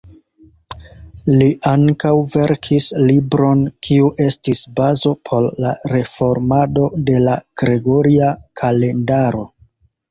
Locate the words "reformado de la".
5.95-7.41